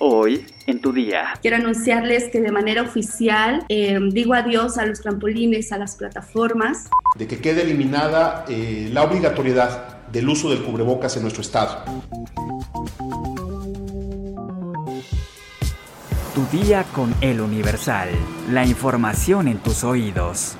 [0.00, 1.34] Hoy en tu día.
[1.42, 6.88] Quiero anunciarles que de manera oficial eh, digo adiós a los trampolines, a las plataformas.
[7.16, 11.82] De que quede eliminada eh, la obligatoriedad del uso del cubrebocas en nuestro estado.
[16.32, 18.10] Tu día con el Universal.
[18.52, 20.54] La información en tus oídos.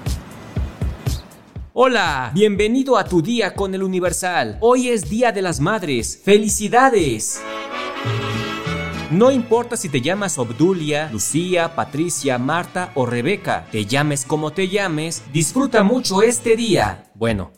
[1.75, 4.59] Hola, bienvenido a tu día con el Universal.
[4.61, 6.20] Hoy es Día de las Madres.
[6.25, 7.41] ¡Felicidades!
[9.11, 14.68] No importa si te llamas Obdulia, Lucía, Patricia, Marta o Rebeca, te llames como te
[14.68, 17.11] llames, disfruta mucho este día.
[17.14, 17.50] Bueno,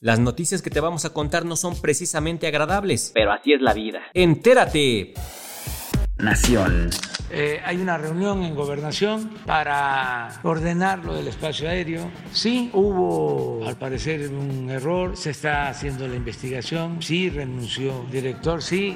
[0.00, 3.72] las noticias que te vamos a contar no son precisamente agradables, pero así es la
[3.72, 4.00] vida.
[4.12, 5.14] Entérate.
[6.18, 6.90] Nación.
[7.32, 12.10] Eh, hay una reunión en gobernación para ordenar lo del espacio aéreo.
[12.32, 18.62] Sí, hubo al parecer un error, se está haciendo la investigación, sí, renunció el director,
[18.62, 18.94] sí.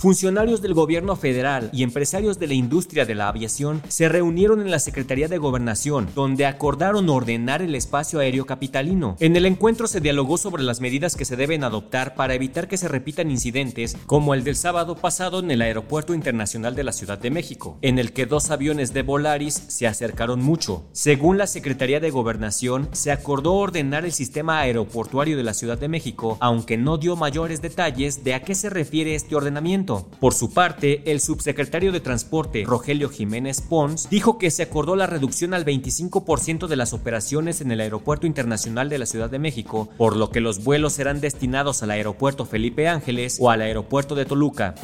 [0.00, 4.70] Funcionarios del gobierno federal y empresarios de la industria de la aviación se reunieron en
[4.70, 9.16] la Secretaría de Gobernación, donde acordaron ordenar el espacio aéreo capitalino.
[9.18, 12.76] En el encuentro se dialogó sobre las medidas que se deben adoptar para evitar que
[12.76, 17.18] se repitan incidentes como el del sábado pasado en el Aeropuerto Internacional de la Ciudad
[17.18, 20.84] de México en el que dos aviones de Volaris se acercaron mucho.
[20.92, 25.88] Según la Secretaría de Gobernación, se acordó ordenar el sistema aeroportuario de la Ciudad de
[25.88, 30.06] México, aunque no dio mayores detalles de a qué se refiere este ordenamiento.
[30.20, 35.06] Por su parte, el subsecretario de Transporte, Rogelio Jiménez Pons, dijo que se acordó la
[35.06, 39.88] reducción al 25% de las operaciones en el Aeropuerto Internacional de la Ciudad de México,
[39.96, 44.24] por lo que los vuelos serán destinados al Aeropuerto Felipe Ángeles o al Aeropuerto de
[44.24, 44.74] Toluca.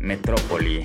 [0.00, 0.82] Metrópoli.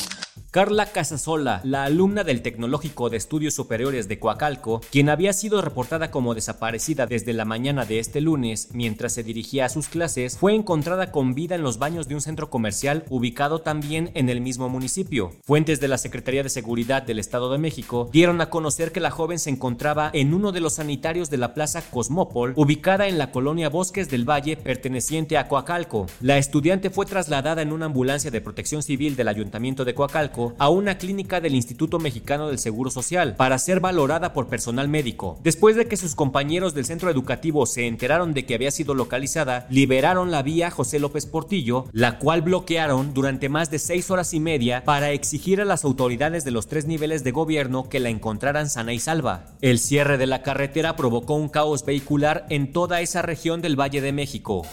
[0.55, 6.11] Carla Casasola, la alumna del Tecnológico de Estudios Superiores de Coacalco, quien había sido reportada
[6.11, 10.55] como desaparecida desde la mañana de este lunes mientras se dirigía a sus clases, fue
[10.55, 14.69] encontrada con vida en los baños de un centro comercial ubicado también en el mismo
[14.69, 15.33] municipio.
[15.43, 19.11] Fuentes de la Secretaría de Seguridad del Estado de México dieron a conocer que la
[19.11, 23.31] joven se encontraba en uno de los sanitarios de la Plaza Cosmópol, ubicada en la
[23.31, 26.05] colonia Bosques del Valle perteneciente a Coacalco.
[26.21, 30.69] La estudiante fue trasladada en una ambulancia de protección civil del Ayuntamiento de Coacalco a
[30.69, 35.39] una clínica del Instituto Mexicano del Seguro Social para ser valorada por personal médico.
[35.43, 39.67] Después de que sus compañeros del centro educativo se enteraron de que había sido localizada,
[39.69, 44.39] liberaron la vía José López Portillo, la cual bloquearon durante más de seis horas y
[44.39, 48.69] media para exigir a las autoridades de los tres niveles de gobierno que la encontraran
[48.69, 49.45] sana y salva.
[49.61, 54.01] El cierre de la carretera provocó un caos vehicular en toda esa región del Valle
[54.01, 54.63] de México.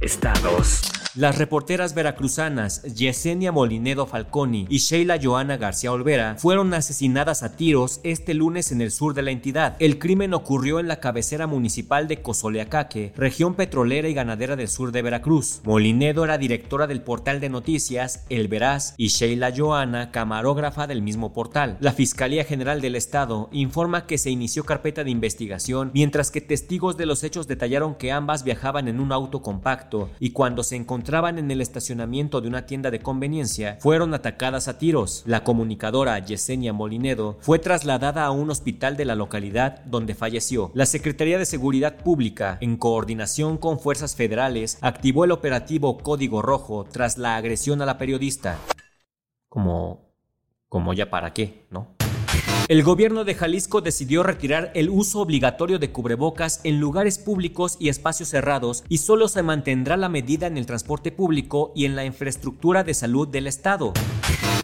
[0.00, 1.01] Estados.
[1.14, 8.00] Las reporteras veracruzanas Yesenia Molinedo Falconi y Sheila Joana García Olvera fueron asesinadas a tiros
[8.02, 9.76] este lunes en el sur de la entidad.
[9.78, 14.90] El crimen ocurrió en la cabecera municipal de Cozoleacaque, región petrolera y ganadera del sur
[14.90, 15.60] de Veracruz.
[15.64, 21.34] Molinedo era directora del portal de noticias El Veraz y Sheila Joana camarógrafa del mismo
[21.34, 21.76] portal.
[21.80, 26.96] La Fiscalía General del Estado informa que se inició carpeta de investigación, mientras que testigos
[26.96, 31.01] de los hechos detallaron que ambas viajaban en un auto compacto y cuando se encontraron
[31.02, 35.24] encontraban en el estacionamiento de una tienda de conveniencia fueron atacadas a tiros.
[35.26, 40.70] La comunicadora Yesenia Molinedo fue trasladada a un hospital de la localidad donde falleció.
[40.74, 46.86] La Secretaría de Seguridad Pública, en coordinación con fuerzas federales, activó el operativo Código Rojo
[46.88, 48.58] tras la agresión a la periodista.
[49.48, 50.06] Como...
[50.68, 52.01] como ya para qué, ¿no?
[52.72, 57.90] El gobierno de Jalisco decidió retirar el uso obligatorio de cubrebocas en lugares públicos y
[57.90, 62.06] espacios cerrados y solo se mantendrá la medida en el transporte público y en la
[62.06, 63.92] infraestructura de salud del Estado.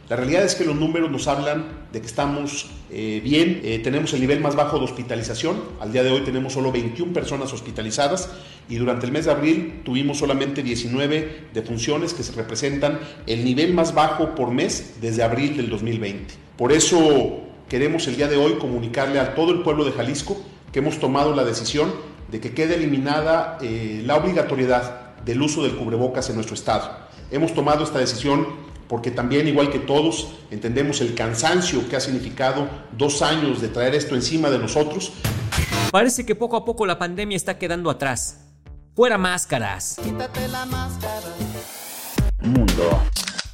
[0.09, 4.15] La realidad es que los números nos hablan de que estamos eh, bien, eh, tenemos
[4.15, 8.31] el nivel más bajo de hospitalización, al día de hoy tenemos solo 21 personas hospitalizadas
[8.71, 13.75] y durante el mes de abril tuvimos solamente 19 defunciones que se representan el nivel
[13.75, 16.49] más bajo por mes desde abril del 2020.
[16.57, 20.37] Por eso queremos el día de hoy comunicarle a todo el pueblo de Jalisco
[20.73, 21.93] que hemos tomado la decisión
[22.31, 26.91] de que quede eliminada eh, la obligatoriedad del uso del cubrebocas en nuestro estado.
[27.31, 28.47] Hemos tomado esta decisión
[28.89, 33.95] porque también, igual que todos, entendemos el cansancio que ha significado dos años de traer
[33.95, 35.13] esto encima de nosotros.
[35.91, 38.47] Parece que poco a poco la pandemia está quedando atrás.
[38.95, 40.01] Fuera máscaras.
[40.03, 41.35] Quítate la máscara.
[42.41, 43.03] Mundo.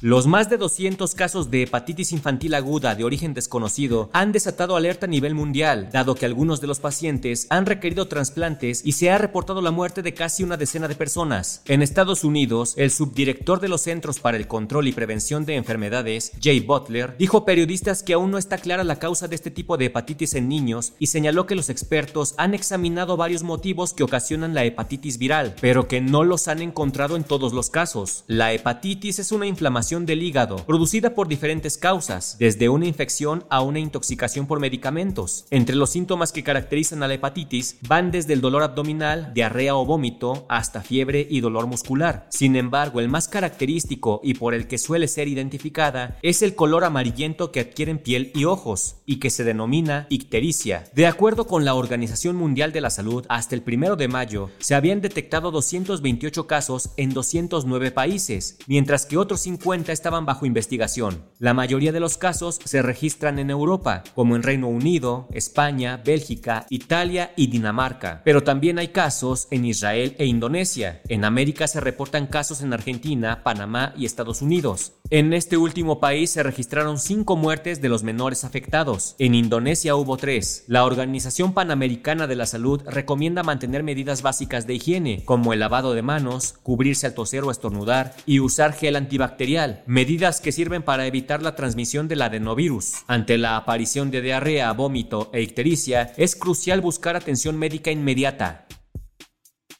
[0.01, 5.05] Los más de 200 casos de hepatitis infantil aguda de origen desconocido han desatado alerta
[5.05, 9.17] a nivel mundial, dado que algunos de los pacientes han requerido trasplantes y se ha
[9.17, 11.61] reportado la muerte de casi una decena de personas.
[11.65, 16.33] En Estados Unidos, el subdirector de los Centros para el Control y Prevención de Enfermedades,
[16.41, 19.77] Jay Butler, dijo a periodistas que aún no está clara la causa de este tipo
[19.77, 24.53] de hepatitis en niños y señaló que los expertos han examinado varios motivos que ocasionan
[24.53, 28.25] la hepatitis viral, pero que no los han encontrado en todos los casos.
[28.27, 33.61] La hepatitis es una inflamación del hígado, producida por diferentes causas, desde una infección a
[33.61, 35.45] una intoxicación por medicamentos.
[35.51, 39.85] Entre los síntomas que caracterizan a la hepatitis van desde el dolor abdominal, diarrea o
[39.85, 42.27] vómito, hasta fiebre y dolor muscular.
[42.31, 46.83] Sin embargo, el más característico y por el que suele ser identificada es el color
[46.83, 50.85] amarillento que adquieren piel y ojos, y que se denomina ictericia.
[50.95, 54.73] De acuerdo con la Organización Mundial de la Salud, hasta el primero de mayo se
[54.73, 61.23] habían detectado 228 casos en 209 países, mientras que otros 50 estaban bajo investigación.
[61.39, 66.65] La mayoría de los casos se registran en Europa, como en Reino Unido, España, Bélgica,
[66.69, 68.21] Italia y Dinamarca.
[68.23, 71.01] Pero también hay casos en Israel e Indonesia.
[71.07, 74.93] En América se reportan casos en Argentina, Panamá y Estados Unidos.
[75.09, 79.15] En este último país se registraron 5 muertes de los menores afectados.
[79.19, 80.65] En Indonesia hubo 3.
[80.67, 85.93] La Organización Panamericana de la Salud recomienda mantener medidas básicas de higiene, como el lavado
[85.93, 91.05] de manos, cubrirse al toser o estornudar y usar gel antibacterial, medidas que sirven para
[91.07, 93.03] evitar la transmisión del adenovirus.
[93.07, 98.67] Ante la aparición de diarrea, vómito e ictericia, es crucial buscar atención médica inmediata.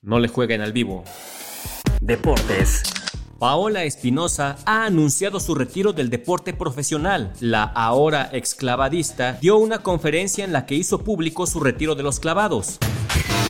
[0.01, 1.03] No le jueguen al vivo.
[2.01, 2.83] Deportes.
[3.39, 7.33] Paola Espinosa ha anunciado su retiro del deporte profesional.
[7.41, 12.19] La ahora exclavadista dio una conferencia en la que hizo público su retiro de los
[12.19, 12.79] clavados.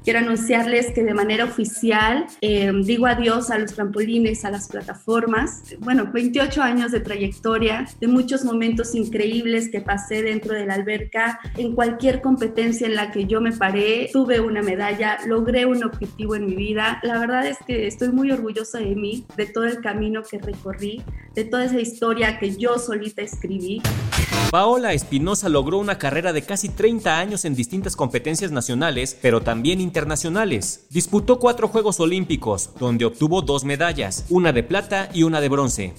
[0.05, 5.63] Quiero anunciarles que de manera oficial eh, digo adiós a los trampolines, a las plataformas.
[5.79, 11.39] Bueno, 28 años de trayectoria, de muchos momentos increíbles que pasé dentro de la alberca.
[11.57, 16.35] En cualquier competencia en la que yo me paré, tuve una medalla, logré un objetivo
[16.35, 16.99] en mi vida.
[17.01, 21.01] La verdad es que estoy muy orgullosa de mí, de todo el camino que recorrí,
[21.33, 23.81] de toda esa historia que yo solita escribí.
[24.51, 29.81] Paola Espinosa logró una carrera de casi 30 años en distintas competencias nacionales, pero también
[29.81, 30.85] internacionales.
[30.89, 35.93] Disputó cuatro Juegos Olímpicos, donde obtuvo dos medallas, una de plata y una de bronce.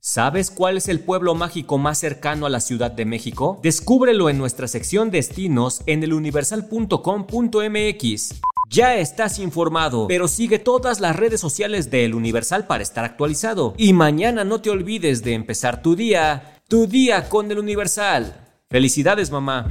[0.00, 3.60] ¿Sabes cuál es el pueblo mágico más cercano a la Ciudad de México?
[3.62, 8.34] Descúbrelo en nuestra sección Destinos en eluniversal.com.mx.
[8.68, 13.74] Ya estás informado, pero sigue todas las redes sociales de El Universal para estar actualizado.
[13.76, 18.34] Y mañana no te olvides de empezar tu día tu día con el Universal.
[18.70, 19.66] Felicidades, mamá.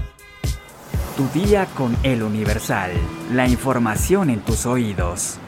[1.18, 2.92] Tu día con el Universal.
[3.33, 5.39] La información en tus oídos.